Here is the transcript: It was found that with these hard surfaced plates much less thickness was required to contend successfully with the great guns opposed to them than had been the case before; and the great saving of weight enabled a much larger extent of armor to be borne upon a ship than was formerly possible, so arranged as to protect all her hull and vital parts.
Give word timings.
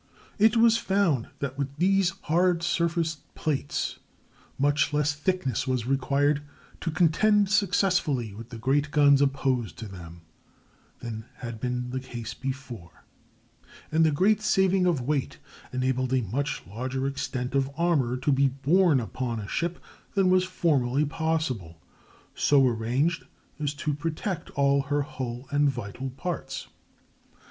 It 0.39 0.57
was 0.57 0.77
found 0.77 1.27
that 1.41 1.59
with 1.59 1.75
these 1.77 2.09
hard 2.23 2.63
surfaced 2.63 3.31
plates 3.35 3.99
much 4.57 4.93
less 4.93 5.13
thickness 5.13 5.67
was 5.67 5.85
required 5.85 6.41
to 6.79 6.89
contend 6.89 7.51
successfully 7.51 8.33
with 8.33 8.49
the 8.49 8.57
great 8.57 8.89
guns 8.89 9.21
opposed 9.21 9.77
to 9.77 9.87
them 9.87 10.21
than 11.01 11.25
had 11.35 11.59
been 11.59 11.91
the 11.91 11.99
case 11.99 12.33
before; 12.33 13.05
and 13.91 14.03
the 14.03 14.09
great 14.09 14.41
saving 14.41 14.87
of 14.87 15.01
weight 15.01 15.37
enabled 15.71 16.13
a 16.15 16.23
much 16.23 16.63
larger 16.65 17.05
extent 17.05 17.53
of 17.53 17.69
armor 17.77 18.17
to 18.17 18.31
be 18.31 18.47
borne 18.47 18.99
upon 18.99 19.39
a 19.39 19.47
ship 19.47 19.77
than 20.15 20.31
was 20.31 20.45
formerly 20.45 21.05
possible, 21.05 21.79
so 22.33 22.65
arranged 22.67 23.27
as 23.59 23.75
to 23.75 23.93
protect 23.93 24.49
all 24.57 24.81
her 24.81 25.03
hull 25.03 25.47
and 25.51 25.69
vital 25.69 26.09
parts. 26.09 26.69